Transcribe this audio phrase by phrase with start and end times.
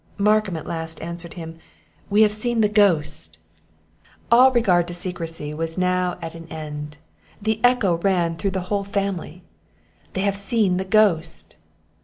[0.17, 1.59] Markham, at last, answered him,
[2.09, 3.37] "We have seen the ghost!"
[4.31, 6.97] All regard to secrecy was now at an end;
[7.39, 9.43] the echo ran through the whole family
[10.13, 11.55] "They have seen the ghost!"